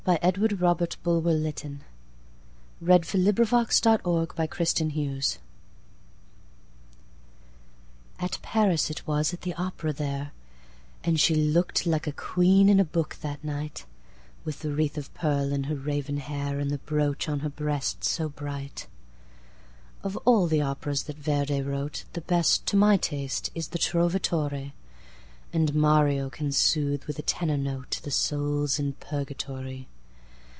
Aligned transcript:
Edward 0.07 0.59
Robert 0.59 0.97
Bulwer 1.03 1.31
Lytton, 1.35 1.83
1st 2.83 3.15
earl 3.15 3.29
of 3.29 3.37
Lytton 3.37 3.47
1831–91 4.01 4.01
Aux 4.05 4.25
Italiens 4.25 5.37
BulwerLyER 5.37 5.37
AT 8.19 8.39
Paris 8.41 8.89
it 8.89 9.05
was, 9.07 9.31
at 9.33 9.41
the 9.41 9.53
Opera 9.53 9.93
there;—And 9.93 11.19
she 11.19 11.35
look'd 11.35 11.85
like 11.85 12.07
a 12.07 12.11
queen 12.11 12.67
in 12.67 12.79
a 12.79 12.83
book, 12.83 13.17
that 13.21 13.43
night, 13.43 13.85
With 14.43 14.61
the 14.61 14.73
wreath 14.73 14.97
of 14.97 15.13
pearl 15.13 15.53
in 15.53 15.65
her 15.65 15.75
raven 15.75 16.17
hair, 16.17 16.59
And 16.59 16.71
the 16.71 16.79
brooch 16.79 17.29
on 17.29 17.41
her 17.41 17.49
breast, 17.49 18.03
so 18.03 18.27
bright. 18.27 18.87
Of 20.03 20.17
all 20.25 20.47
the 20.47 20.61
operas 20.63 21.03
that 21.03 21.17
Verdi 21.19 21.61
wrote, 21.61 22.03
The 22.13 22.21
best, 22.21 22.65
to 22.65 22.75
my 22.75 22.97
taste, 22.97 23.49
is 23.55 23.67
the 23.69 23.79
Trovatore; 23.79 24.71
And 25.53 25.75
Mario 25.75 26.29
can 26.29 26.51
soothe 26.51 27.03
with 27.05 27.19
a 27.19 27.21
tenor 27.21 27.57
noteThe 27.57 28.11
souls 28.11 28.77
in 28.79 28.93
Purgatory. 28.93 29.87